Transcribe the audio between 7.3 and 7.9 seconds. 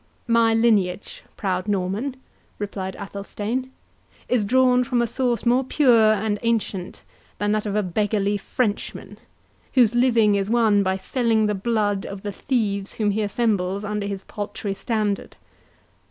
than that of a